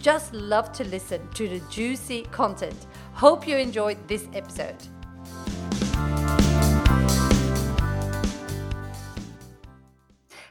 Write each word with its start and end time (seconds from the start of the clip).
just 0.00 0.32
love 0.32 0.72
to 0.72 0.84
listen 0.84 1.28
to 1.34 1.48
the 1.48 1.60
juicy 1.70 2.22
content. 2.30 2.86
Hope 3.12 3.46
you 3.46 3.56
enjoyed 3.56 3.98
this 4.06 4.28
episode. 4.32 4.76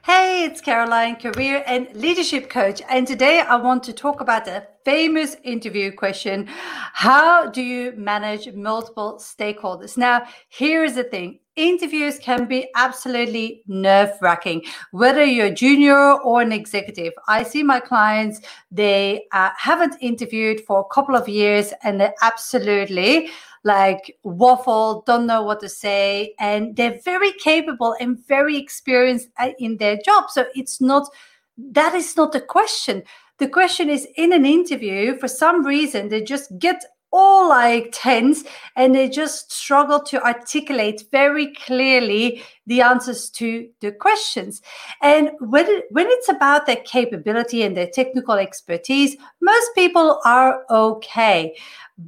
Hey, 0.04 0.46
it's 0.46 0.62
Caroline, 0.62 1.18
career 1.18 1.64
and 1.68 1.94
leadership 1.94 2.50
coach. 2.50 2.82
And 2.90 3.06
today 3.06 3.42
I 3.42 3.58
want 3.58 3.84
to 3.84 3.94
talk 3.94 4.22
about 4.22 4.48
a 4.48 4.66
famous 4.86 5.36
interview 5.44 5.92
question 5.92 6.48
How 6.48 7.50
do 7.50 7.62
you 7.62 7.92
manage 7.98 8.54
multiple 8.54 9.20
stakeholders? 9.20 9.98
Now, 9.98 10.26
here's 10.48 10.96
the 10.96 11.04
thing 11.04 11.40
interviews 11.58 12.20
can 12.20 12.46
be 12.46 12.70
absolutely 12.76 13.64
nerve 13.68 14.12
wracking, 14.22 14.64
whether 14.92 15.26
you're 15.26 15.48
a 15.48 15.54
junior 15.54 16.14
or 16.22 16.42
an 16.42 16.54
executive. 16.54 17.12
I 17.28 17.44
see 17.44 17.64
my 17.64 17.82
clients, 17.82 18.40
they 18.72 19.26
uh, 19.34 19.50
haven't 19.58 19.98
interviewed 20.00 20.62
for 20.62 20.80
a 20.80 20.94
couple 20.94 21.16
of 21.16 21.28
years 21.28 21.74
and 21.84 22.00
they're 22.00 22.14
absolutely 22.22 23.30
like 23.64 24.18
waffle, 24.24 25.04
don't 25.06 25.28
know 25.28 25.42
what 25.42 25.60
to 25.60 25.70
say. 25.70 26.36
And 26.40 26.76
they're 26.76 27.00
very 27.04 27.34
capable 27.34 27.96
and 28.00 28.26
very 28.28 28.56
experienced 28.56 29.28
uh, 29.38 29.50
in 29.60 29.78
their 29.78 29.98
job. 29.98 30.30
So 30.30 30.46
it's 30.56 30.80
not, 30.80 31.10
that 31.58 31.94
is 31.94 32.16
not 32.16 32.32
the 32.32 32.42
question. 32.42 33.04
The 33.40 33.48
question 33.48 33.90
is 33.90 34.08
in 34.16 34.34
an 34.34 34.46
interview, 34.46 35.18
for 35.18 35.28
some 35.28 35.66
reason, 35.66 36.10
they 36.10 36.22
just 36.22 36.58
get 36.58 36.84
all 37.12 37.50
like 37.50 37.90
tense 37.94 38.44
and 38.76 38.94
they 38.94 39.08
just 39.08 39.52
struggle 39.52 40.00
to 40.02 40.22
articulate 40.24 41.06
very 41.12 41.54
clearly 41.54 42.44
the 42.66 42.82
answers 42.82 43.30
to 43.30 43.70
the 43.80 43.92
questions. 43.92 44.62
And 45.02 45.32
when, 45.40 45.68
it, 45.68 45.86
when 45.92 46.08
it's 46.10 46.30
about 46.30 46.66
their 46.66 46.78
capability 46.78 47.64
and 47.64 47.78
their 47.78 47.88
technical 47.88 48.36
expertise 48.36 49.16
most 49.42 49.72
people 49.76 50.20
are 50.26 50.64
okay. 50.70 51.56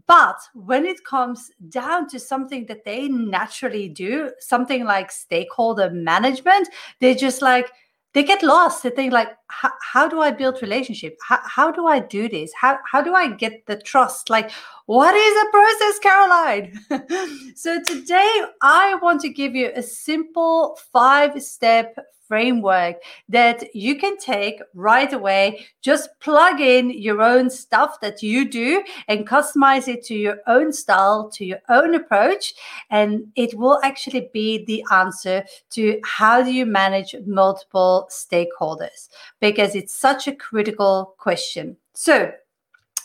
But 0.05 0.37
when 0.53 0.85
it 0.85 1.03
comes 1.03 1.49
down 1.69 2.07
to 2.09 2.19
something 2.19 2.65
that 2.67 2.83
they 2.83 3.07
naturally 3.07 3.89
do 3.89 4.31
something 4.39 4.83
like 4.85 5.11
stakeholder 5.11 5.89
management 5.89 6.67
they're 6.99 7.15
just 7.15 7.41
like 7.41 7.71
they 8.13 8.23
get 8.23 8.41
lost. 8.41 8.83
They 8.83 8.89
think 8.89 9.13
like 9.13 9.29
how 9.47 10.07
do 10.07 10.19
i 10.21 10.31
build 10.31 10.61
relationship? 10.61 11.17
How, 11.27 11.39
how 11.45 11.71
do 11.71 11.87
i 11.87 11.99
do 11.99 12.29
this? 12.29 12.51
How, 12.59 12.77
how 12.91 13.01
do 13.01 13.13
i 13.13 13.31
get 13.31 13.65
the 13.65 13.77
trust? 13.77 14.29
Like 14.29 14.51
what 14.85 15.15
is 15.15 15.35
a 15.43 15.51
process 15.51 15.99
caroline? 15.99 16.79
So 17.55 17.81
today 17.83 18.43
i 18.61 18.97
want 19.01 19.21
to 19.21 19.29
give 19.29 19.55
you 19.55 19.71
a 19.75 19.83
simple 19.83 20.77
five 20.93 21.41
step 21.41 21.95
framework 22.29 22.97
that 23.27 23.75
you 23.75 23.97
can 23.97 24.15
take 24.17 24.61
right 24.73 25.11
away. 25.11 25.65
Just 25.81 26.07
plug 26.21 26.61
in 26.61 26.91
your 26.91 27.21
own 27.21 27.49
stuff 27.49 27.99
that 27.99 28.23
you 28.23 28.47
do 28.47 28.83
and 29.09 29.27
customize 29.27 29.89
it 29.89 30.05
to 30.05 30.15
your 30.15 30.37
own 30.47 30.71
style, 30.71 31.29
to 31.31 31.43
your 31.43 31.59
own 31.67 31.95
approach. 31.95 32.53
And 32.89 33.27
it 33.35 33.55
will 33.55 33.79
actually 33.83 34.29
be 34.31 34.63
the 34.63 34.85
answer 34.91 35.43
to 35.71 35.99
how 36.05 36.41
do 36.43 36.53
you 36.53 36.65
manage 36.65 37.15
multiple 37.25 38.07
stakeholders 38.09 39.09
because 39.41 39.75
it's 39.75 39.93
such 39.93 40.27
a 40.27 40.35
critical 40.35 41.15
question. 41.17 41.75
So, 41.93 42.31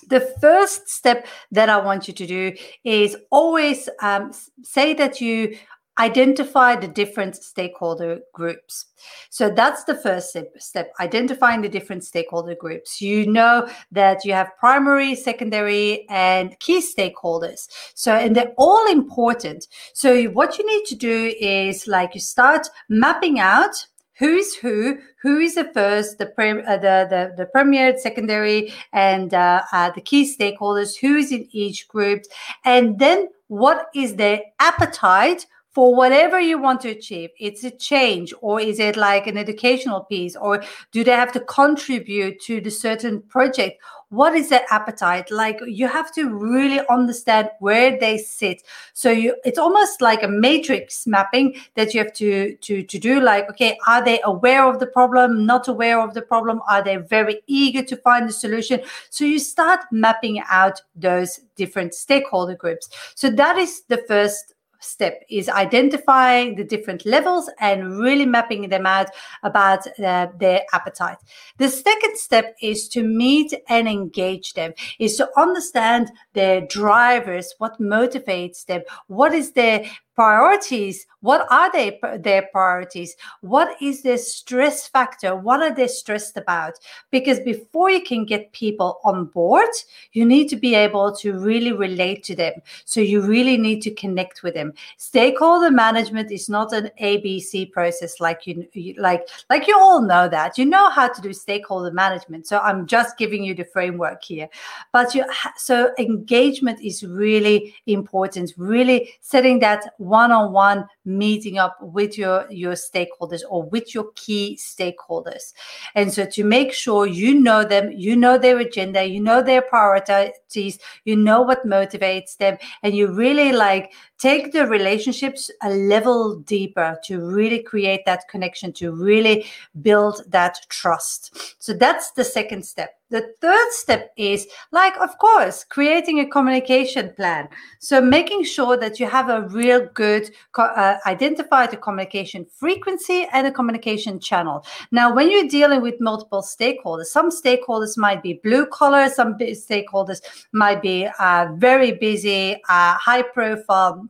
the 0.09 0.21
first 0.39 0.89
step 0.91 1.27
that 1.51 1.71
I 1.71 1.79
want 1.79 2.09
you 2.09 2.12
to 2.15 2.27
do 2.27 2.53
is 2.85 3.17
always 3.31 3.89
um, 4.03 4.33
say 4.62 4.93
that 4.93 5.19
you 5.19 5.56
identify 5.99 6.77
the 6.77 6.88
different 6.88 7.37
stakeholder 7.37 8.21
groups. 8.32 8.87
So 9.31 9.50
that's 9.50 9.84
the 9.84 9.94
first 9.94 10.31
step, 10.31 10.53
step, 10.59 10.93
identifying 11.00 11.62
the 11.62 11.69
different 11.69 12.05
stakeholder 12.05 12.55
groups. 12.55 13.00
You 13.00 13.27
know 13.27 13.69
that 13.93 14.25
you 14.25 14.32
have 14.32 14.56
primary, 14.59 15.15
secondary, 15.15 16.09
and 16.09 16.59
key 16.59 16.81
stakeholders. 16.81 17.69
So, 17.94 18.15
and 18.15 18.34
they're 18.34 18.55
all 18.56 18.91
important. 18.91 19.69
So, 19.93 20.25
what 20.25 20.59
you 20.59 20.66
need 20.66 20.84
to 20.87 20.97
do 20.97 21.34
is 21.41 21.87
like 21.87 22.15
you 22.15 22.21
start 22.21 22.69
mapping 22.88 23.38
out 23.38 23.87
who's 24.19 24.55
who, 24.55 24.99
who 25.22 25.38
is 25.38 25.55
the 25.55 25.65
first, 25.75 26.19
the 26.19 26.26
uh, 26.26 26.76
the, 26.76 27.06
the 27.11 27.34
the 27.37 27.47
premier, 27.47 27.97
secondary, 27.99 28.72
and 28.93 29.34
uh, 29.34 29.62
uh, 29.72 29.91
the 29.91 30.00
key 30.00 30.25
stakeholders, 30.25 30.97
who 31.00 31.16
is 31.16 31.32
in 31.32 31.49
each 31.50 31.88
group, 31.88 32.22
and 32.65 32.99
then 32.99 33.28
what 33.49 33.87
is 33.94 34.16
their 34.16 34.41
appetite 34.59 35.47
for 35.75 35.95
whatever 35.95 36.41
you 36.41 36.59
want 36.59 36.81
to 36.81 36.89
achieve 36.91 37.31
it's 37.39 37.65
a 37.65 37.71
change 37.71 38.33
or 38.41 38.61
is 38.61 38.79
it 38.79 38.97
like 38.97 39.27
an 39.27 39.37
educational 39.37 40.01
piece 40.05 40.37
or 40.37 40.62
do 40.93 41.05
they 41.05 41.11
have 41.11 41.33
to 41.33 41.41
contribute 41.41 42.41
to 42.41 42.61
the 42.61 42.71
certain 42.71 43.21
project? 43.23 43.83
What 44.11 44.35
is 44.37 44.49
their 44.49 44.65
appetite? 44.71 45.31
Like 45.31 45.59
you 45.67 45.89
have 45.89 46.12
to 46.15 46.29
really 46.29 46.81
understand 46.89 47.51
where 47.59 47.99
they 47.99 48.19
sit. 48.19 48.62
So 48.93 49.11
you 49.11 49.35
it's 49.45 49.59
almost 49.59 50.01
like 50.01 50.23
a 50.23 50.29
matrix 50.29 51.07
mapping 51.07 51.57
that 51.75 51.95
you 51.95 52.01
have 52.05 52.12
to 52.15 52.55
to 52.56 52.83
to 52.85 52.99
do 52.99 53.21
like 53.21 53.49
okay 53.51 53.77
are 53.89 54.05
they 54.05 54.21
aware 54.25 54.65
of 54.65 54.79
the 54.79 54.87
problem 54.87 55.47
not 55.47 55.67
aware 55.67 56.01
of 56.01 56.15
the 56.15 56.23
problem? 56.23 56.61
Are 56.69 56.85
they 56.85 56.97
very 56.97 57.41
eager 57.47 57.83
to 57.83 57.97
find 57.97 58.29
the 58.29 58.33
solution? 58.33 58.81
So 59.11 59.25
you 59.25 59.41
start 59.41 59.81
mapping 59.91 60.41
out 60.49 60.81
those 60.95 61.41
different 61.56 61.95
stakeholder 61.95 62.55
groups. 62.55 62.89
So 63.15 63.31
that 63.31 63.59
is 63.59 63.83
the 63.89 63.99
first 64.09 64.54
step 64.84 65.22
is 65.28 65.49
identifying 65.49 66.55
the 66.55 66.65
different 66.65 67.05
levels 67.05 67.50
and 67.61 67.99
really 67.99 68.27
mapping 68.27 68.69
them 68.69 68.87
out 68.87 69.09
about 69.43 69.87
uh, 69.99 70.28
their 70.39 70.62
appetite. 70.72 71.19
The 71.59 71.69
second 71.69 72.17
step 72.17 72.55
is 72.62 72.89
to 72.89 73.03
meet 73.03 73.53
and 73.69 73.89
engage 73.89 74.55
them, 74.55 74.75
is 74.99 75.17
to 75.17 75.28
understand 75.37 76.11
their 76.33 76.61
drivers, 76.61 77.55
what 77.59 77.81
motivates 77.81 78.67
them, 78.67 78.83
what 79.06 79.33
is 79.33 79.53
their 79.53 79.84
priorities? 80.15 81.07
What 81.21 81.47
are 81.51 81.73
they 81.73 81.99
their 82.19 82.43
priorities? 82.53 83.17
What 83.41 83.81
is 83.81 84.03
their 84.03 84.19
stress 84.19 84.87
factor? 84.87 85.35
What 85.35 85.63
are 85.63 85.75
they 85.75 85.89
stressed 85.89 86.37
about? 86.37 86.75
Because 87.11 87.41
before 87.41 87.91
you 87.91 88.03
can 88.03 88.25
get 88.25 88.53
people 88.53 89.01
on 89.05 89.27
board 89.27 89.69
you 90.13 90.25
need 90.25 90.49
to 90.49 90.57
be 90.57 90.75
able 90.75 91.15
to 91.17 91.39
really 91.39 91.73
relate 91.73 92.23
to 92.25 92.35
them. 92.35 92.55
So 92.85 93.01
you 93.01 93.21
really 93.21 93.57
need 93.57 93.81
to 93.83 93.91
connect 93.91 94.43
with 94.43 94.55
them. 94.55 94.73
Stakeholder 94.97 95.71
management 95.71 96.31
is 96.31 96.49
not 96.49 96.73
an 96.73 96.91
abc 97.01 97.71
process 97.73 98.21
like 98.21 98.47
you 98.47 98.67
like 98.99 99.29
like 99.51 99.67
you 99.67 99.77
all 99.79 100.03
know 100.03 100.29
that. 100.29 100.59
You 100.59 100.65
know 100.65 100.91
how 100.91 101.09
to 101.09 101.21
do 101.21 101.33
stakeholder 101.33 101.91
management. 101.91 102.47
So 102.47 102.59
i'm 102.59 102.87
just 102.87 103.17
giving 103.19 103.45
you 103.45 103.55
the 103.55 103.65
framework 103.65 104.23
here. 104.23 104.49
But 104.93 105.15
you 105.15 105.25
so 105.57 105.93
engagement 105.99 106.81
is 106.81 107.05
really 107.05 107.75
important 107.87 108.53
really 108.57 109.15
setting 109.21 109.59
that 109.61 109.95
one-on-one 110.05 110.87
meeting 111.05 111.59
up 111.59 111.77
with 111.81 112.17
your 112.17 112.47
your 112.51 112.75
stakeholders 112.75 113.43
or 113.49 113.65
with 113.69 113.95
your 113.95 114.07
key 114.15 114.59
stakeholders. 114.61 115.53
And 115.95 116.13
so 116.13 116.27
to 116.27 116.45
make 116.45 116.73
sure 116.73 117.07
you 117.07 117.35
know 117.35 117.65
them 117.65 117.93
you 117.93 118.17
know 118.17 118.39
their 118.39 118.59
agenda 118.59 119.05
you 119.05 119.21
know 119.21 119.43
their 119.43 119.62
priorities 119.62 120.79
you 121.05 121.17
know 121.17 121.43
what 121.43 121.67
motivates 121.67 122.37
them 122.37 122.59
and 122.83 122.95
you 122.95 123.09
really 123.09 123.53
like 123.53 123.93
take 124.19 124.53
the 124.53 124.67
relationships 124.67 125.51
a 125.62 125.71
level 125.71 126.37
deeper 126.41 126.99
to 127.05 127.21
really 127.21 127.62
create 127.62 128.05
that 128.07 128.29
connection 128.29 128.73
to 128.73 128.93
really 128.93 129.47
build 129.83 130.23
that 130.29 130.59
trust. 130.69 131.57
So 131.59 131.75
that's 131.75 132.12
the 132.12 132.25
second 132.25 132.65
step 132.65 132.91
the 133.14 133.32
third 133.40 133.70
step 133.70 134.12
is 134.16 134.49
like, 134.72 134.96
of 134.99 135.16
course, 135.19 135.62
creating 135.62 136.19
a 136.19 136.28
communication 136.28 137.12
plan. 137.14 137.49
So 137.78 138.00
making 138.00 138.43
sure 138.43 138.76
that 138.76 138.99
you 138.99 139.06
have 139.06 139.28
a 139.31 139.43
real 139.43 139.87
good 139.94 140.31
uh, 140.58 140.96
the 141.05 141.78
communication 141.81 142.44
frequency 142.44 143.28
and 143.32 143.46
a 143.46 143.52
communication 143.52 144.19
channel. 144.19 144.66
Now, 144.90 145.14
when 145.14 145.31
you're 145.31 145.46
dealing 145.46 145.81
with 145.81 146.00
multiple 146.00 146.43
stakeholders, 146.43 147.06
some 147.06 147.31
stakeholders 147.31 147.96
might 147.96 148.20
be 148.20 148.40
blue 148.43 148.66
collar, 148.66 149.08
some 149.08 149.38
stakeholders 149.38 150.20
might 150.50 150.82
be 150.82 151.08
uh, 151.20 151.46
very 151.56 151.93
busy, 151.93 152.55
uh, 152.69 152.94
high 152.94 153.22
profile 153.22 154.08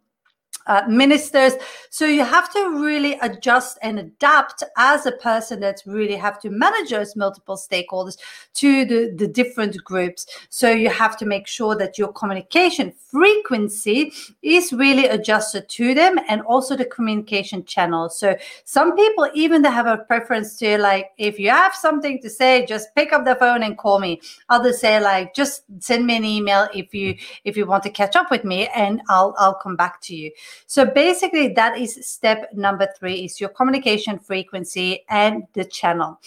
uh, 0.67 0.83
ministers. 0.89 1.55
So 1.91 2.07
you 2.07 2.25
have 2.25 2.53
to 2.53 2.83
really 2.83 3.19
adjust 3.21 3.79
and 3.83 3.99
adapt 3.99 4.63
as 4.77 5.07
a 5.07 5.13
person 5.13 5.61
that 5.61 5.83
really 5.87 6.17
have 6.17 6.41
to 6.41 6.51
manage 6.51 6.91
those 6.91 7.17
multiple 7.17 7.57
stakeholders 7.57 8.17
to 8.55 8.85
the, 8.85 9.15
the 9.17 9.27
different 9.27 9.77
groups. 9.85 10.27
So 10.49 10.71
you 10.71 10.91
have 10.91 11.17
to 11.19 11.27
make 11.27 11.47
sure 11.47 11.77
that 11.77 11.99
your 11.99 12.13
communication 12.13 12.93
frequency 13.09 14.13
is 14.43 14.73
really 14.73 15.07
adjusted 15.07 15.69
to 15.69 15.95
them 15.95 16.19
and 16.29 16.41
also 16.43 16.77
the 16.77 16.85
communication 16.85 17.65
channel. 17.65 18.09
So 18.09 18.37
some 18.65 18.97
people 18.97 19.29
even 19.35 19.63
they 19.63 19.71
have 19.71 19.87
a 19.87 19.99
preference 19.99 20.57
to 20.59 20.79
like, 20.79 21.11
if 21.19 21.39
you 21.39 21.51
have 21.51 21.75
something 21.75 22.21
to 22.23 22.31
say, 22.31 22.67
just 22.67 22.95
pick 22.95 23.13
up 23.13 23.25
the 23.25 23.37
phone 23.37 23.63
and 23.63 23.79
call 23.79 24.01
me. 24.01 24.21
Others 24.49 24.81
say 24.81 25.01
like, 25.01 25.35
just 25.35 25.63
send 25.79 26.07
me 26.07 26.17
an 26.17 26.25
email 26.25 26.69
if 26.75 26.95
you, 26.95 27.17
if 27.45 27.57
you 27.57 27.67
want 27.67 27.83
to 27.85 27.91
catch 27.91 28.17
up 28.17 28.31
with 28.31 28.45
me 28.45 28.69
and 28.75 29.01
I'll, 29.09 29.35
I'll 29.39 29.55
come 29.55 29.77
back 29.77 30.01
to 30.03 30.17
you. 30.17 30.31
So 30.67 30.85
basically, 30.85 31.49
that 31.55 31.79
is 31.79 32.07
step 32.07 32.51
number 32.55 32.89
three: 32.99 33.25
is 33.25 33.41
your 33.41 33.51
communication 33.51 34.19
frequency 34.19 35.05
and 35.09 35.45
the 35.53 35.65
channel. 35.65 36.21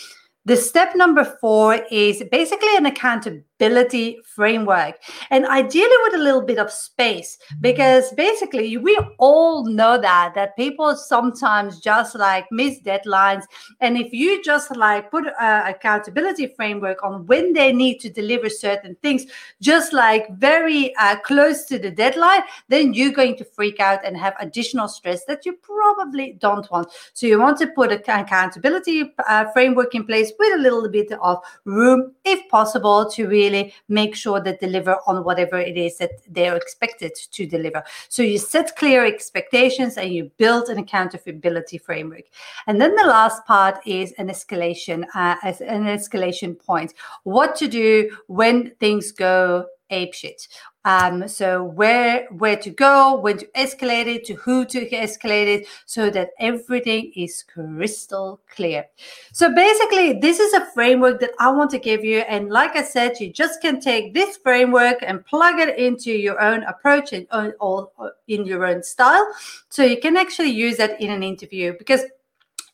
The 0.45 0.55
step 0.55 0.95
number 0.95 1.25
four 1.25 1.73
is 1.91 2.23
basically 2.31 2.75
an 2.77 2.85
accountability 2.85 3.45
framework, 3.59 4.95
and 5.29 5.45
ideally 5.45 5.97
with 6.03 6.15
a 6.15 6.23
little 6.23 6.41
bit 6.41 6.59
of 6.59 6.71
space, 6.71 7.37
mm-hmm. 7.37 7.61
because 7.61 8.11
basically 8.13 8.77
we 8.77 8.97
all 9.17 9.65
know 9.65 9.99
that 9.99 10.33
that 10.35 10.55
people 10.55 10.95
sometimes 10.95 11.79
just 11.79 12.15
like 12.15 12.45
miss 12.51 12.79
deadlines, 12.81 13.43
and 13.79 13.97
if 13.97 14.13
you 14.13 14.43
just 14.43 14.75
like 14.75 15.09
put 15.11 15.25
an 15.39 15.67
accountability 15.67 16.47
framework 16.55 17.03
on 17.03 17.25
when 17.25 17.53
they 17.53 17.71
need 17.73 17.99
to 17.99 18.09
deliver 18.09 18.49
certain 18.49 18.95
things, 19.01 19.25
just 19.61 19.93
like 19.93 20.29
very 20.37 20.95
uh, 20.97 21.15
close 21.19 21.65
to 21.65 21.79
the 21.79 21.91
deadline, 21.91 22.41
then 22.67 22.93
you're 22.93 23.11
going 23.11 23.35
to 23.37 23.45
freak 23.45 23.79
out 23.79 24.05
and 24.05 24.17
have 24.17 24.33
additional 24.39 24.87
stress 24.87 25.25
that 25.25 25.45
you 25.45 25.53
probably 25.53 26.33
don't 26.39 26.69
want. 26.71 26.89
So 27.13 27.27
you 27.27 27.39
want 27.39 27.57
to 27.59 27.67
put 27.67 27.91
an 27.91 28.01
accountability 28.07 29.13
uh, 29.27 29.45
framework 29.51 29.95
in 29.95 30.05
place 30.05 30.31
with 30.37 30.53
a 30.53 30.61
little 30.61 30.87
bit 30.89 31.11
of 31.11 31.43
room, 31.65 32.13
if 32.23 32.47
possible, 32.49 33.09
to 33.11 33.27
really 33.27 33.46
make 33.87 34.15
sure 34.15 34.39
that 34.41 34.59
deliver 34.59 34.97
on 35.05 35.23
whatever 35.23 35.57
it 35.57 35.77
is 35.77 35.97
that 35.97 36.11
they're 36.29 36.55
expected 36.55 37.13
to 37.15 37.45
deliver. 37.45 37.83
So 38.09 38.23
you 38.23 38.37
set 38.37 38.75
clear 38.75 39.05
expectations 39.05 39.97
and 39.97 40.13
you 40.13 40.31
build 40.37 40.69
an 40.69 40.77
accountability 40.77 41.77
framework. 41.77 42.25
And 42.67 42.79
then 42.81 42.95
the 42.95 43.07
last 43.07 43.45
part 43.45 43.79
is 43.85 44.13
an 44.17 44.27
escalation, 44.29 45.05
uh, 45.15 45.35
as 45.43 45.61
an 45.61 45.85
escalation 45.85 46.57
point. 46.57 46.93
What 47.23 47.55
to 47.57 47.67
do 47.67 48.15
when 48.27 48.71
things 48.79 49.11
go 49.11 49.65
apeshit. 49.91 50.47
Um, 50.85 51.27
so 51.27 51.63
where 51.63 52.27
where 52.31 52.55
to 52.55 52.69
go, 52.69 53.19
when 53.19 53.37
to 53.39 53.45
escalate 53.47 54.07
it, 54.07 54.23
to 54.25 54.35
who 54.35 54.63
to 54.65 54.89
escalate 54.89 55.47
it, 55.47 55.67
so 55.85 56.09
that 56.09 56.29
everything 56.39 57.11
is 57.15 57.43
crystal 57.43 58.39
clear. 58.49 58.85
So 59.33 59.53
basically, 59.53 60.13
this 60.13 60.39
is 60.39 60.53
a 60.53 60.65
framework 60.67 61.19
that 61.19 61.31
I 61.39 61.51
want 61.51 61.71
to 61.71 61.79
give 61.79 62.05
you. 62.05 62.19
And 62.19 62.49
like 62.49 62.75
I 62.77 62.83
said, 62.83 63.19
you 63.19 63.33
just 63.33 63.61
can 63.61 63.81
take 63.81 64.13
this 64.13 64.37
framework 64.37 64.99
and 65.01 65.25
plug 65.25 65.59
it 65.59 65.77
into 65.77 66.11
your 66.11 66.39
own 66.41 66.63
approach 66.63 67.11
and 67.11 67.27
or 67.59 67.91
in 68.27 68.45
your 68.45 68.65
own 68.65 68.81
style. 68.81 69.27
So 69.69 69.83
you 69.83 69.99
can 69.99 70.15
actually 70.15 70.51
use 70.51 70.77
that 70.77 71.01
in 71.01 71.11
an 71.11 71.21
interview 71.21 71.73
because 71.77 72.01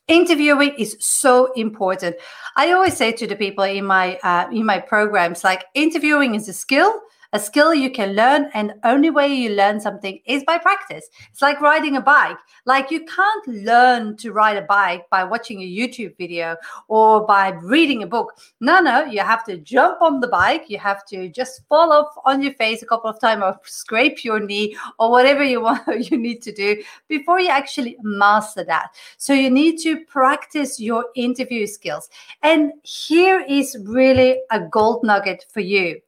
interviewing 0.08 0.74
is 0.78 0.96
so 1.00 1.52
important. 1.54 2.16
I 2.56 2.72
always 2.72 2.96
say 2.96 3.12
to 3.12 3.26
the 3.26 3.36
people 3.36 3.64
in 3.64 3.84
my 3.84 4.18
uh, 4.22 4.48
in 4.52 4.64
my 4.66 4.78
programs 4.78 5.44
like 5.44 5.64
interviewing 5.74 6.34
is 6.34 6.48
a 6.48 6.52
skill 6.52 7.00
a 7.34 7.40
skill 7.40 7.74
you 7.74 7.90
can 7.90 8.14
learn 8.14 8.48
and 8.54 8.74
only 8.84 9.10
way 9.10 9.26
you 9.26 9.50
learn 9.50 9.80
something 9.80 10.20
is 10.24 10.44
by 10.44 10.56
practice. 10.56 11.08
It's 11.32 11.42
like 11.42 11.60
riding 11.60 11.96
a 11.96 12.00
bike. 12.00 12.36
Like 12.64 12.92
you 12.92 13.04
can't 13.04 13.48
learn 13.48 14.16
to 14.18 14.30
ride 14.30 14.56
a 14.56 14.62
bike 14.62 15.10
by 15.10 15.24
watching 15.24 15.60
a 15.60 15.66
youtube 15.66 16.16
video 16.16 16.56
or 16.86 17.26
by 17.26 17.48
reading 17.48 18.04
a 18.04 18.06
book. 18.06 18.38
No 18.60 18.78
no 18.78 19.04
you 19.04 19.18
have 19.18 19.44
to 19.46 19.58
jump 19.58 20.00
on 20.00 20.20
the 20.20 20.28
bike. 20.28 20.70
You 20.70 20.78
have 20.78 21.04
to 21.06 21.28
just 21.28 21.66
fall 21.68 21.92
off 21.92 22.14
on 22.24 22.40
your 22.40 22.54
face 22.54 22.82
a 22.82 22.86
couple 22.86 23.10
of 23.10 23.18
times 23.20 23.42
or 23.42 23.58
scrape 23.64 24.24
your 24.24 24.38
knee 24.38 24.76
or 25.00 25.10
whatever 25.10 25.42
you 25.42 25.60
want 25.68 26.08
you 26.08 26.16
need 26.16 26.40
to 26.42 26.52
do 26.52 26.80
before 27.08 27.40
you 27.40 27.48
actually 27.48 27.96
master 28.02 28.62
that. 28.62 28.94
So 29.16 29.32
you 29.32 29.50
need 29.50 29.78
to 29.78 30.04
practice 30.04 30.78
your 30.78 31.06
interview 31.16 31.66
skills. 31.66 32.08
And 32.42 32.74
here 32.84 33.44
is 33.48 33.76
really 33.82 34.38
a 34.52 34.60
gold 34.60 35.02
nugget 35.02 35.46
for 35.52 35.60
you 35.60 36.00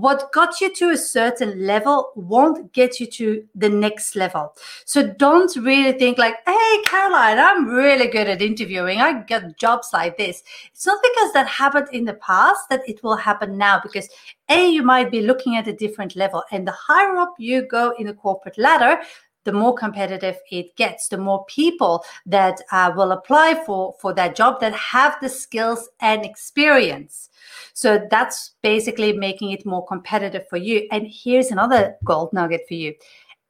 what 0.00 0.32
got 0.32 0.60
you 0.60 0.72
to 0.74 0.90
a 0.90 0.96
certain 0.96 1.66
level 1.66 2.12
won't 2.14 2.72
get 2.72 3.00
you 3.00 3.06
to 3.06 3.44
the 3.54 3.68
next 3.68 4.16
level. 4.16 4.54
So 4.84 5.06
don't 5.06 5.54
really 5.56 5.98
think 5.98 6.18
like, 6.18 6.36
hey, 6.46 6.82
Caroline, 6.84 7.38
I'm 7.38 7.66
really 7.66 8.08
good 8.08 8.28
at 8.28 8.42
interviewing. 8.42 9.00
I 9.00 9.22
get 9.22 9.56
jobs 9.58 9.90
like 9.92 10.16
this. 10.16 10.42
It's 10.72 10.86
not 10.86 11.02
because 11.02 11.32
that 11.32 11.48
happened 11.48 11.88
in 11.92 12.04
the 12.04 12.14
past 12.14 12.68
that 12.70 12.88
it 12.88 13.02
will 13.02 13.16
happen 13.16 13.58
now 13.58 13.80
because 13.82 14.08
A, 14.48 14.70
you 14.70 14.82
might 14.82 15.10
be 15.10 15.22
looking 15.22 15.56
at 15.56 15.68
a 15.68 15.72
different 15.72 16.16
level. 16.16 16.42
And 16.52 16.66
the 16.66 16.72
higher 16.72 17.16
up 17.16 17.34
you 17.38 17.66
go 17.66 17.94
in 17.98 18.06
the 18.06 18.14
corporate 18.14 18.58
ladder, 18.58 19.02
the 19.44 19.52
more 19.52 19.74
competitive 19.74 20.36
it 20.50 20.74
gets, 20.76 21.08
the 21.08 21.16
more 21.16 21.44
people 21.46 22.04
that 22.26 22.60
uh, 22.72 22.92
will 22.94 23.12
apply 23.12 23.62
for, 23.64 23.94
for 24.00 24.12
that 24.14 24.36
job 24.36 24.60
that 24.60 24.74
have 24.74 25.16
the 25.20 25.28
skills 25.28 25.88
and 26.00 26.24
experience. 26.24 27.30
So 27.72 28.06
that's 28.10 28.54
basically 28.62 29.12
making 29.12 29.52
it 29.52 29.64
more 29.64 29.86
competitive 29.86 30.46
for 30.48 30.56
you. 30.56 30.86
And 30.90 31.06
here's 31.08 31.50
another 31.50 31.96
gold 32.04 32.32
nugget 32.32 32.62
for 32.68 32.74
you. 32.74 32.94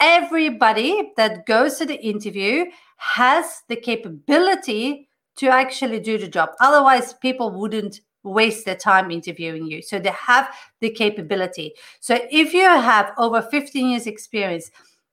Everybody 0.01 1.13
that 1.17 1.47
goes 1.47 1.79
to 1.79 1.87
the 1.87 2.01
interview 2.01 2.67
has 2.99 3.63
the 3.69 3.77
capability 3.77 5.09
to 5.37 5.49
actually 5.49 6.01
do 6.01 6.19
the 6.19 6.29
job. 6.29 6.51
Otherwise, 6.61 7.15
people 7.15 7.51
wouldn't 7.51 8.01
waste 8.23 8.65
their 8.65 8.77
time 8.77 9.11
interviewing 9.11 9.67
you. 9.67 9.83
So 9.83 9.99
they 9.99 10.11
have 10.11 10.55
the 10.81 10.91
capability. 10.91 11.73
So 12.01 12.19
if 12.31 12.53
you 12.53 12.65
have 12.65 13.13
over 13.17 13.43
15 13.43 13.91
years 13.91 14.07
experience, 14.07 14.71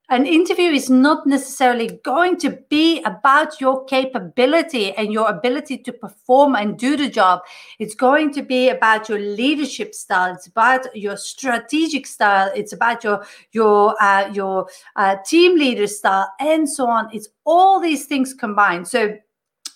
an 0.09 0.25
interview 0.25 0.71
is 0.71 0.89
not 0.89 1.25
necessarily 1.25 1.99
going 2.03 2.37
to 2.37 2.51
be 2.69 3.01
about 3.03 3.59
your 3.59 3.85
capability 3.85 4.93
and 4.93 5.11
your 5.11 5.29
ability 5.29 5.79
to 5.79 5.91
perform 5.91 6.55
and 6.55 6.77
do 6.77 6.95
the 6.95 7.09
job. 7.09 7.41
It's 7.79 7.95
going 7.95 8.33
to 8.33 8.43
be 8.43 8.69
about 8.69 9.09
your 9.09 9.19
leadership 9.19 9.95
style. 9.95 10.35
It's 10.35 10.47
about 10.47 10.95
your 10.95 11.17
strategic 11.17 12.05
style. 12.05 12.51
It's 12.55 12.73
about 12.73 13.03
your 13.03 13.25
your 13.51 13.95
uh, 14.01 14.29
your 14.33 14.67
uh, 14.95 15.17
team 15.25 15.57
leader 15.57 15.87
style, 15.87 16.31
and 16.39 16.69
so 16.69 16.87
on. 16.87 17.09
It's 17.11 17.29
all 17.45 17.79
these 17.79 18.05
things 18.05 18.33
combined. 18.33 18.87
So 18.87 19.17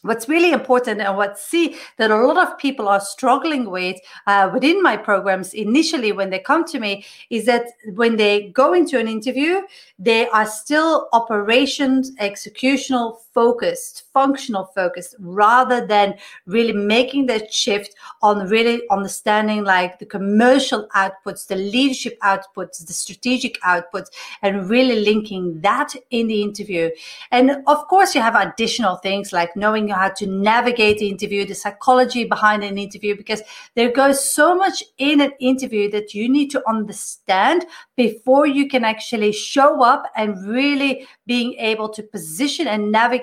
what's 0.01 0.29
really 0.29 0.51
important 0.51 1.01
and 1.01 1.17
what 1.17 1.37
see 1.37 1.75
that 1.97 2.11
a 2.11 2.15
lot 2.15 2.37
of 2.37 2.57
people 2.57 2.87
are 2.87 2.99
struggling 2.99 3.69
with 3.69 3.97
uh, 4.27 4.49
within 4.53 4.81
my 4.81 4.95
programs 4.95 5.53
initially 5.53 6.11
when 6.11 6.29
they 6.29 6.39
come 6.39 6.63
to 6.65 6.79
me 6.79 7.05
is 7.29 7.45
that 7.45 7.65
when 7.93 8.15
they 8.15 8.49
go 8.49 8.73
into 8.73 8.99
an 8.99 9.07
interview 9.07 9.61
they 9.97 10.27
are 10.29 10.45
still 10.45 11.09
operations 11.13 12.15
executional 12.17 13.17
focused, 13.33 14.03
functional 14.13 14.65
focused, 14.75 15.15
rather 15.19 15.85
than 15.85 16.15
really 16.45 16.73
making 16.73 17.27
that 17.27 17.53
shift 17.53 17.93
on 18.21 18.47
really 18.47 18.81
understanding 18.89 19.63
like 19.63 19.99
the 19.99 20.05
commercial 20.05 20.87
outputs, 20.95 21.47
the 21.47 21.55
leadership 21.55 22.17
outputs, 22.21 22.85
the 22.85 22.93
strategic 22.93 23.61
outputs, 23.61 24.07
and 24.41 24.69
really 24.69 25.01
linking 25.01 25.61
that 25.61 25.93
in 26.09 26.27
the 26.27 26.41
interview. 26.41 26.89
And 27.31 27.51
of 27.67 27.87
course, 27.87 28.15
you 28.15 28.21
have 28.21 28.35
additional 28.35 28.95
things 28.95 29.31
like 29.31 29.55
knowing 29.55 29.89
how 29.89 30.09
to 30.09 30.25
navigate 30.25 30.97
the 30.97 31.09
interview, 31.09 31.45
the 31.45 31.55
psychology 31.55 32.23
behind 32.23 32.63
an 32.63 32.77
interview, 32.77 33.15
because 33.15 33.41
there 33.75 33.91
goes 33.91 34.31
so 34.31 34.55
much 34.55 34.83
in 34.97 35.21
an 35.21 35.33
interview 35.39 35.89
that 35.91 36.13
you 36.13 36.27
need 36.27 36.49
to 36.49 36.67
understand 36.67 37.65
before 37.95 38.47
you 38.47 38.67
can 38.67 38.83
actually 38.83 39.31
show 39.31 39.83
up 39.83 40.11
and 40.15 40.47
really 40.47 41.07
being 41.27 41.53
able 41.55 41.89
to 41.89 42.01
position 42.01 42.67
and 42.67 42.91
navigate 42.91 43.18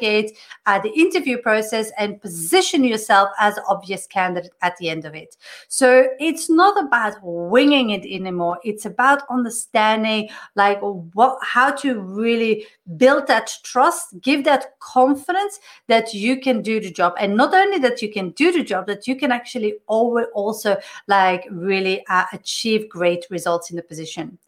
uh, 0.67 0.79
the 0.81 0.91
interview 0.91 1.39
process 1.39 1.91
and 1.99 2.21
position 2.21 2.85
yourself 2.85 3.31
as 3.39 3.59
obvious 3.69 4.07
candidate 4.07 4.53
at 4.63 4.77
the 4.79 4.89
end 4.89 5.05
of 5.05 5.15
it. 5.15 5.37
So 5.69 6.09
it's 6.19 6.49
not 6.51 6.83
about 6.83 7.15
winging 7.23 7.91
it 7.91 8.05
anymore. 8.05 8.59
It's 8.65 8.87
about 8.87 9.23
understanding 9.31 10.29
like 10.55 10.81
what 10.81 11.39
how 11.43 11.71
to 11.73 12.01
really 12.01 12.67
build 12.97 13.27
that 13.27 13.53
trust, 13.63 14.21
give 14.21 14.45
that 14.45 14.79
confidence 14.81 15.59
that 15.89 16.15
you 16.15 16.41
can 16.41 16.63
do 16.63 16.81
the 16.81 16.91
job, 16.91 17.15
and 17.19 17.37
not 17.37 17.55
only 17.55 17.79
that 17.79 18.03
you 18.03 18.13
can 18.13 18.31
do 18.31 18.53
the 18.53 18.63
job, 18.63 18.87
that 18.87 19.07
you 19.07 19.17
can 19.17 19.33
actually 19.33 19.75
also 19.87 20.77
like 21.09 21.47
really 21.51 22.05
uh, 22.09 22.25
achieve 22.33 22.89
great 22.89 23.27
results 23.31 23.71
in 23.71 23.77
the 23.77 23.83
position. 23.83 24.39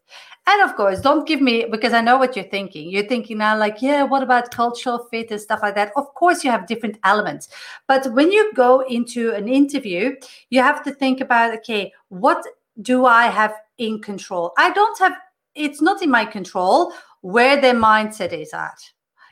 And 0.51 0.67
of 0.67 0.75
course, 0.75 0.99
don't 0.99 1.27
give 1.27 1.41
me 1.41 1.65
because 1.69 1.93
I 1.93 2.01
know 2.01 2.17
what 2.17 2.35
you're 2.35 2.43
thinking. 2.45 2.89
You're 2.89 3.07
thinking 3.07 3.37
now, 3.37 3.55
like, 3.55 3.83
yeah, 3.83 4.01
what 4.01 4.23
about 4.23 4.49
cultural 4.49 5.07
fit 5.11 5.29
and 5.29 5.39
stuff 5.39 5.59
like 5.61 5.75
that? 5.75 5.91
Of 5.95 6.11
course, 6.15 6.43
you 6.43 6.49
have 6.49 6.65
different 6.65 6.97
elements. 7.03 7.49
But 7.87 8.11
when 8.13 8.31
you 8.31 8.51
go 8.55 8.79
into 8.79 9.31
an 9.33 9.47
interview, 9.47 10.15
you 10.49 10.63
have 10.63 10.83
to 10.85 10.91
think 10.91 11.21
about, 11.21 11.53
okay, 11.57 11.93
what 12.07 12.43
do 12.81 13.05
I 13.05 13.27
have 13.27 13.53
in 13.77 14.01
control? 14.01 14.53
I 14.57 14.71
don't 14.71 14.97
have 14.97 15.13
it's 15.53 15.81
not 15.83 16.01
in 16.01 16.09
my 16.09 16.25
control 16.25 16.93
where 17.21 17.61
their 17.61 17.75
mindset 17.75 18.33
is 18.33 18.51
at. 18.51 18.79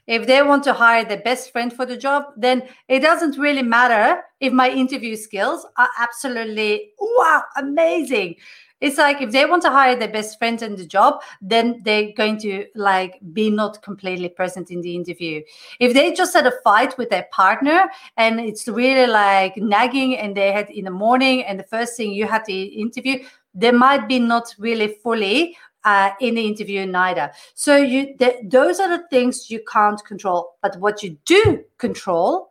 If 0.08 0.26
they 0.26 0.42
want 0.42 0.64
to 0.64 0.74
hire 0.74 1.04
their 1.04 1.22
best 1.22 1.52
friend 1.52 1.72
for 1.72 1.86
the 1.86 1.98
job, 1.98 2.26
then 2.38 2.64
it 2.88 3.02
doesn't 3.02 3.38
really 3.38 3.62
matter 3.62 4.22
if 4.40 4.54
my 4.54 4.70
interview 4.70 5.16
skills 5.16 5.66
are 5.78 5.90
absolutely 6.00 6.92
wow, 7.00 7.44
amazing. 7.58 8.36
It's 8.80 8.98
like 8.98 9.22
if 9.22 9.32
they 9.32 9.46
want 9.46 9.64
to 9.64 9.72
hire 9.72 9.96
their 9.96 10.08
best 10.08 10.38
friend 10.38 10.62
in 10.62 10.76
the 10.76 10.86
job, 10.86 11.22
then 11.42 11.82
they're 11.84 12.14
going 12.16 12.38
to 12.42 12.68
like 12.76 13.20
be 13.34 13.50
not 13.50 13.82
completely 13.82 14.30
present 14.30 14.70
in 14.70 14.82
the 14.82 14.96
interview. 14.96 15.42
If 15.80 15.94
they 15.94 16.14
just 16.14 16.36
had 16.36 16.46
a 16.46 16.54
fight 16.64 16.96
with 16.98 17.10
their 17.10 17.28
partner 17.32 17.86
and 18.18 18.40
it's 18.40 18.68
really 18.68 19.08
like 19.08 19.58
nagging 19.58 20.18
and 20.18 20.38
they 20.38 20.52
had 20.52 20.70
in 20.70 20.86
the 20.86 20.92
morning 20.92 21.44
and 21.44 21.60
the 21.60 21.64
first 21.64 21.98
thing 21.98 22.12
you 22.12 22.28
had 22.28 22.46
the 22.46 22.64
interview, 22.64 23.24
they 23.56 23.72
might 23.72 24.08
be 24.08 24.20
not 24.20 24.54
really 24.60 24.90
fully 25.02 25.58
uh, 25.88 26.12
in 26.20 26.36
the 26.36 26.46
interview 26.46 26.86
neither. 26.86 27.32
So 27.54 27.78
you 27.78 28.18
th- 28.18 28.40
those 28.44 28.82
are 28.82 28.90
the 28.90 29.08
things 29.08 29.50
you 29.50 29.62
can't 29.72 30.04
control. 30.04 30.58
But 30.62 30.76
what 30.80 31.02
you 31.02 31.18
do 31.24 31.64
control 31.78 32.50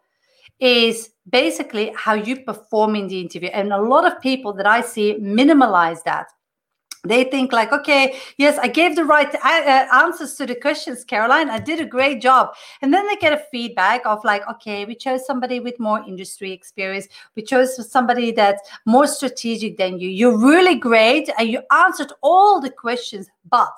is 0.59 1.11
basically 1.29 1.93
how 1.95 2.15
you 2.15 2.45
perform 2.45 2.97
in 2.97 3.09
the 3.09 3.21
interview. 3.21 3.51
And 3.51 3.75
a 3.75 3.83
lot 3.83 4.07
of 4.11 4.23
people 4.23 4.55
that 4.55 4.67
I 4.67 4.81
see 4.81 5.19
minimalize 5.21 6.03
that 6.05 6.29
they 7.09 7.25
think 7.25 7.53
like 7.53 7.73
okay 7.73 8.17
yes 8.37 8.59
i 8.59 8.69
gave 8.69 8.97
the 8.97 9.05
right 9.05 9.35
uh, 9.45 9.87
answers 9.93 10.35
to 10.35 10.47
the 10.47 10.55
questions 10.55 11.05
caroline. 11.05 11.49
I 11.51 11.59
did 11.59 11.81
a 11.81 11.87
great 11.87 12.21
job. 12.21 12.55
And 12.83 12.93
then 12.93 13.07
they 13.07 13.17
get 13.17 13.33
a 13.33 13.45
feedback 13.51 14.05
of 14.05 14.23
like 14.25 14.47
okay 14.49 14.85
we 14.85 14.95
chose 14.95 15.27
somebody 15.27 15.61
with 15.61 15.79
more 15.79 16.03
industry 16.07 16.53
experience. 16.53 17.09
We 17.35 17.43
chose 17.43 17.91
somebody 17.91 18.33
that's 18.33 18.69
more 18.85 19.07
strategic 19.07 19.77
than 19.77 19.99
you. 19.99 20.09
You're 20.09 20.39
really 20.39 20.77
great 20.77 21.31
and 21.39 21.49
you 21.49 21.63
answered 21.73 22.13
all 22.23 22.61
the 22.61 22.71
questions 22.71 23.29
but 23.51 23.77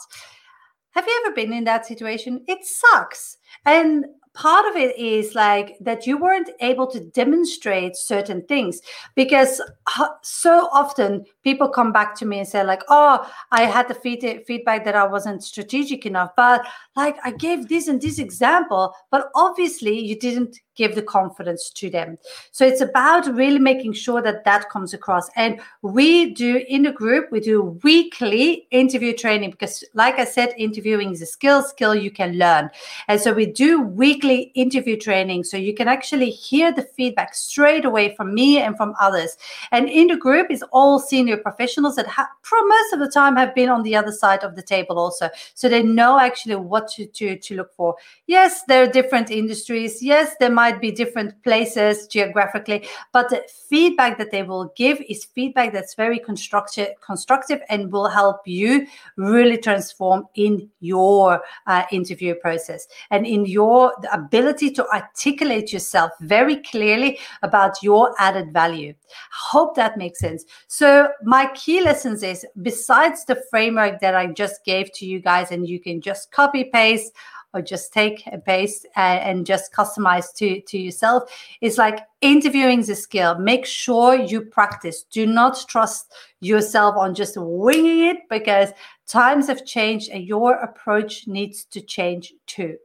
have 0.93 1.07
you 1.07 1.23
ever 1.25 1.35
been 1.35 1.53
in 1.53 1.65
that 1.65 1.87
situation? 1.87 2.45
It 2.49 2.65
sucks. 2.65 3.39
And 3.65 4.07
part 4.39 4.65
of 4.67 4.77
it 4.77 4.97
is 4.97 5.35
like 5.35 5.77
that 5.81 6.07
you 6.07 6.17
weren't 6.17 6.49
able 6.61 6.87
to 6.87 7.01
demonstrate 7.01 7.97
certain 7.97 8.41
things 8.47 8.81
because 9.17 9.61
uh, 9.99 10.09
so 10.23 10.69
often 10.73 11.25
people 11.43 11.69
come 11.69 11.93
back 11.93 12.15
to 12.15 12.25
me 12.25 12.39
and 12.39 12.47
say 12.47 12.63
like 12.63 12.83
oh 12.89 13.29
i 13.51 13.65
had 13.65 13.89
the 13.89 13.95
feed- 13.95 14.45
feedback 14.47 14.85
that 14.85 14.95
i 14.95 15.05
wasn't 15.05 15.43
strategic 15.43 16.07
enough 16.07 16.31
but 16.37 16.65
like 16.95 17.17
i 17.25 17.33
gave 17.33 17.69
this 17.69 17.89
and 17.89 18.01
this 18.01 18.21
example 18.21 18.95
but 19.11 19.29
obviously 19.35 19.99
you 19.99 20.17
didn't 20.17 20.61
give 20.79 20.95
the 20.95 21.03
confidence 21.03 21.71
to 21.71 21.91
them. 21.91 22.17
So 22.53 22.65
it's 22.65 22.81
about 22.81 23.27
really 23.27 23.59
making 23.59 23.93
sure 23.95 24.23
that 24.23 24.45
that 24.45 24.71
comes 24.71 24.95
across. 24.95 25.29
And 25.35 25.61
we 25.83 26.33
do 26.33 26.65
in 26.69 26.85
the 26.85 26.93
group, 26.93 27.31
we 27.33 27.41
do 27.41 27.77
weekly 27.83 28.69
interview 28.71 29.13
training 29.13 29.51
because, 29.51 29.85
like 29.93 30.19
I 30.21 30.25
said, 30.25 30.55
interviewing 30.57 31.11
is 31.11 31.21
a 31.21 31.27
skill, 31.27 31.63
skill 31.63 31.95
you 31.95 32.13
can 32.13 32.39
learn. 32.39 32.71
And 33.09 33.21
so 33.21 33.33
we 33.33 33.47
do 33.47 33.83
weekly 33.83 34.28
interview 34.37 34.97
training 34.97 35.45
so 35.45 35.57
you 35.57 35.75
can 35.75 35.89
actually 35.89 36.31
hear 36.31 36.73
the 36.73 36.83
feedback 36.83 37.35
straight 37.35 37.85
away 37.85 38.15
from 38.15 38.35
me 38.35 38.59
and 38.59 38.77
from 38.77 38.95
others. 39.01 39.37
And 39.73 39.89
in 39.89 40.07
the 40.07 40.17
group 40.17 40.51
is 40.51 40.65
all 40.73 40.99
senior 40.99 41.37
professionals 41.37 41.97
that 41.97 42.07
for 42.43 42.59
most 42.67 42.93
of 42.93 43.01
the 43.01 43.11
time 43.11 43.37
have 43.37 43.55
been 43.55 43.69
on 43.69 43.83
the 43.83 43.97
other 43.97 44.13
side 44.13 44.45
of 44.45 44.55
the 44.55 44.63
table 44.63 44.99
also. 44.99 45.29
So 45.55 45.69
they 45.69 45.83
know 45.83 46.19
actually 46.21 46.57
what 46.57 46.89
to, 46.93 47.07
to, 47.07 47.37
to 47.37 47.57
look 47.57 47.75
for. 47.75 47.97
Yes, 48.27 48.63
there 48.69 48.85
are 48.85 48.87
different 48.87 49.31
industries. 49.31 50.03
Yes, 50.03 50.35
there 50.39 50.51
might 50.51 50.69
might 50.69 50.81
be 50.81 50.91
different 50.91 51.43
places 51.43 52.07
geographically, 52.07 52.87
but 53.13 53.29
the 53.31 53.43
feedback 53.69 54.19
that 54.19 54.31
they 54.31 54.43
will 54.43 54.73
give 54.77 55.01
is 55.09 55.25
feedback 55.25 55.73
that's 55.73 55.95
very 55.95 56.19
constructive, 56.19 56.89
constructive 57.05 57.61
and 57.69 57.91
will 57.91 58.09
help 58.09 58.47
you 58.47 58.87
really 59.17 59.57
transform 59.57 60.25
in 60.35 60.69
your 60.81 61.41
uh, 61.67 61.85
interview 61.91 62.35
process 62.35 62.87
and 63.11 63.27
in 63.27 63.47
your 63.47 63.93
ability 64.13 64.71
to 64.73 64.87
articulate 64.89 65.73
yourself 65.73 66.13
very 66.21 66.57
clearly 66.57 67.19
about 67.43 67.83
your 67.83 68.15
added 68.19 68.53
value. 68.53 68.95
Hope 69.33 69.75
that 69.77 69.97
makes 69.97 70.21
sense. 70.21 70.45
So 70.67 71.11
my 71.23 71.51
key 71.55 71.81
lessons 71.81 72.23
is 72.23 72.47
besides 72.63 73.25
the 73.25 73.43
framework 73.51 74.01
that 74.01 74.15
I 74.15 74.27
just 74.27 74.65
gave 74.65 74.93
to 74.95 75.07
you 75.07 75.21
guys, 75.21 75.51
and 75.51 75.69
you 75.69 75.81
can 75.81 76.01
just 76.01 76.31
copy 76.31 76.65
paste 76.65 77.13
or 77.55 77.63
just 77.63 77.93
take 77.93 78.27
a 78.27 78.39
paste 78.39 78.87
and 78.97 79.47
just 79.47 79.73
customize 79.73 80.35
to 80.35 80.61
to 80.63 80.79
yourself 80.79 81.23
it's 81.61 81.79
like 81.79 82.01
interviewing 82.21 82.81
is 82.81 82.91
a 82.91 82.95
skill 82.95 83.39
make 83.39 83.65
sure 83.65 84.15
you 84.15 84.41
practice 84.41 85.05
do 85.11 85.27
not 85.27 85.65
trust 85.69 86.13
yourself 86.41 86.95
on 86.97 87.15
just 87.15 87.37
winging 87.39 88.05
it 88.05 88.19
because 88.29 88.71
times 89.07 89.47
have 89.47 89.65
changed 89.65 90.11
and 90.11 90.25
your 90.25 90.55
approach 90.55 91.27
needs 91.27 91.65
to 91.65 91.81
change 91.81 92.35
too 92.47 92.77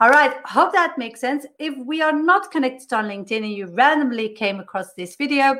all 0.00 0.10
right, 0.10 0.34
hope 0.44 0.72
that 0.72 0.98
makes 0.98 1.20
sense. 1.20 1.46
If 1.58 1.74
we 1.86 2.02
are 2.02 2.12
not 2.12 2.50
connected 2.50 2.92
on 2.92 3.06
LinkedIn 3.06 3.38
and 3.38 3.52
you 3.52 3.66
randomly 3.66 4.30
came 4.30 4.60
across 4.60 4.94
this 4.94 5.16
video, 5.16 5.56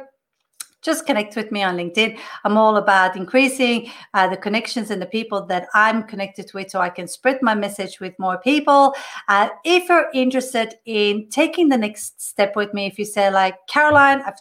just 0.83 1.07
connect 1.07 1.35
with 1.35 1.51
me 1.51 1.63
on 1.63 1.77
LinkedIn. 1.77 2.19
I'm 2.45 2.59
all 2.59 2.77
about 2.77 3.17
increasing 3.17 3.91
uh, 4.13 4.29
the 4.29 4.37
connections 4.37 4.91
and 4.91 5.01
the 5.01 5.07
people 5.07 5.47
that 5.47 5.67
I'm 5.73 6.03
connected 6.03 6.53
with 6.53 6.71
so 6.71 6.81
I 6.81 6.91
can 6.91 7.09
spread 7.09 7.39
my 7.41 7.55
message 7.55 8.01
with 8.01 8.13
more 8.19 8.39
people. 8.39 8.95
Uh, 9.29 9.49
if 9.65 9.89
you're 9.89 10.11
interested 10.13 10.75
in 10.85 11.29
taking 11.31 11.71
the 11.71 11.79
next 11.79 12.21
step 12.21 12.55
with 12.55 12.75
me, 12.75 12.87
if 12.87 12.99
you 12.99 13.07
say, 13.07 13.31
like, 13.31 13.57
Caroline, 13.67 14.21
I've 14.27 14.35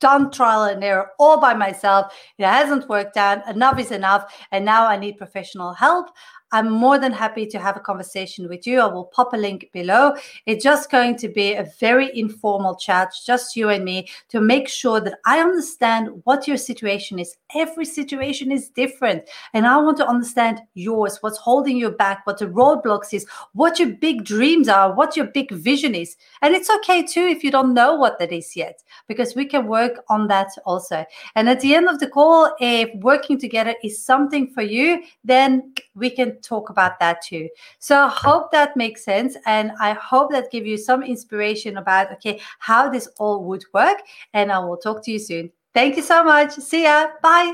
done 0.00 0.30
trial 0.30 0.62
and 0.62 0.84
error 0.84 1.10
all 1.18 1.40
by 1.40 1.54
myself. 1.54 2.12
It 2.38 2.44
hasn't 2.44 2.88
worked 2.88 3.16
out. 3.16 3.46
Enough 3.48 3.80
is 3.80 3.90
enough. 3.90 4.32
And 4.52 4.64
now 4.64 4.86
I 4.86 4.96
need 4.96 5.18
professional 5.18 5.72
help. 5.72 6.10
I'm 6.52 6.70
more 6.70 6.98
than 6.98 7.12
happy 7.12 7.46
to 7.46 7.58
have 7.58 7.76
a 7.76 7.80
conversation 7.80 8.48
with 8.48 8.66
you. 8.66 8.80
I 8.80 8.86
will 8.86 9.04
pop 9.04 9.34
a 9.34 9.36
link 9.36 9.68
below. 9.72 10.14
It's 10.46 10.64
just 10.64 10.90
going 10.90 11.16
to 11.16 11.28
be 11.28 11.54
a 11.54 11.68
very 11.78 12.16
informal 12.18 12.76
chat, 12.76 13.12
just 13.26 13.54
you 13.56 13.68
and 13.68 13.84
me, 13.84 14.08
to 14.28 14.40
make 14.40 14.68
sure 14.68 15.00
that 15.00 15.18
I 15.26 15.40
understand 15.40 16.08
what 16.24 16.48
your 16.48 16.56
situation 16.56 17.18
is. 17.18 17.36
Every 17.54 17.84
situation 17.84 18.50
is 18.50 18.70
different. 18.70 19.28
And 19.52 19.66
I 19.66 19.76
want 19.76 19.98
to 19.98 20.06
understand 20.06 20.62
yours, 20.74 21.18
what's 21.20 21.38
holding 21.38 21.76
you 21.76 21.90
back, 21.90 22.26
what 22.26 22.38
the 22.38 22.46
roadblocks 22.46 23.12
is, 23.12 23.26
what 23.52 23.78
your 23.78 23.90
big 23.90 24.24
dreams 24.24 24.68
are, 24.68 24.94
what 24.94 25.16
your 25.16 25.26
big 25.26 25.50
vision 25.50 25.94
is. 25.94 26.16
And 26.40 26.54
it's 26.54 26.70
okay 26.70 27.06
too 27.06 27.26
if 27.26 27.44
you 27.44 27.50
don't 27.50 27.74
know 27.74 27.94
what 27.94 28.18
that 28.18 28.32
is 28.32 28.56
yet, 28.56 28.82
because 29.06 29.34
we 29.34 29.44
can 29.44 29.66
work 29.66 30.02
on 30.08 30.28
that 30.28 30.48
also. 30.64 31.04
And 31.34 31.48
at 31.48 31.60
the 31.60 31.74
end 31.74 31.88
of 31.88 31.98
the 31.98 32.08
call, 32.08 32.54
if 32.60 32.88
working 33.02 33.38
together 33.38 33.74
is 33.84 34.02
something 34.02 34.48
for 34.48 34.62
you, 34.62 35.02
then 35.24 35.74
we 35.94 36.10
can 36.10 36.37
talk 36.42 36.70
about 36.70 36.98
that 37.00 37.22
too. 37.22 37.48
So 37.78 38.04
I 38.04 38.08
hope 38.08 38.50
that 38.52 38.76
makes 38.76 39.04
sense. 39.04 39.36
And 39.46 39.72
I 39.80 39.92
hope 39.92 40.30
that 40.32 40.50
give 40.50 40.66
you 40.66 40.76
some 40.76 41.02
inspiration 41.02 41.76
about, 41.76 42.12
okay, 42.12 42.40
how 42.58 42.88
this 42.88 43.08
all 43.18 43.44
would 43.44 43.64
work. 43.72 43.98
And 44.34 44.50
I 44.50 44.58
will 44.58 44.76
talk 44.76 45.04
to 45.04 45.10
you 45.10 45.18
soon. 45.18 45.50
Thank 45.74 45.96
you 45.96 46.02
so 46.02 46.24
much. 46.24 46.52
See 46.54 46.84
ya. 46.84 47.08
Bye. 47.22 47.52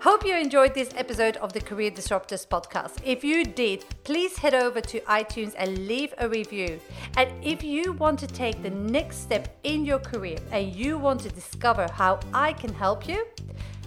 Hope 0.00 0.24
you 0.24 0.34
enjoyed 0.34 0.72
this 0.72 0.88
episode 0.96 1.36
of 1.36 1.52
the 1.52 1.60
Career 1.60 1.90
Disruptors 1.90 2.48
podcast. 2.48 2.94
If 3.04 3.22
you 3.22 3.44
did, 3.44 3.84
please 4.02 4.38
head 4.38 4.54
over 4.54 4.80
to 4.80 5.00
iTunes 5.00 5.52
and 5.58 5.86
leave 5.86 6.14
a 6.16 6.26
review. 6.26 6.80
And 7.18 7.28
if 7.44 7.62
you 7.62 7.92
want 7.92 8.18
to 8.20 8.26
take 8.26 8.62
the 8.62 8.70
next 8.70 9.18
step 9.18 9.58
in 9.62 9.84
your 9.84 9.98
career 9.98 10.38
and 10.52 10.74
you 10.74 10.96
want 10.96 11.20
to 11.20 11.28
discover 11.28 11.86
how 11.92 12.18
I 12.32 12.54
can 12.54 12.72
help 12.72 13.06
you, 13.06 13.26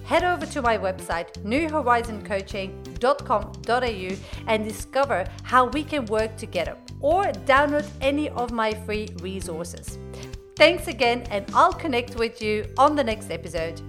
head 0.05 0.23
over 0.23 0.45
to 0.45 0.61
my 0.61 0.77
website, 0.77 1.33
newhorizoncoaching.com.au, 1.43 4.15
and 4.47 4.63
discover 4.63 5.25
how 5.43 5.65
we 5.65 5.83
can 5.83 6.05
work 6.05 6.37
together 6.37 6.77
or 6.99 7.23
download 7.45 7.87
any 8.01 8.29
of 8.29 8.51
my 8.51 8.73
free 8.85 9.09
resources. 9.21 9.97
Thanks 10.55 10.87
again, 10.87 11.23
and 11.31 11.45
I'll 11.53 11.73
connect 11.73 12.15
with 12.15 12.41
you 12.41 12.65
on 12.77 12.95
the 12.95 13.03
next 13.03 13.31
episode. 13.31 13.81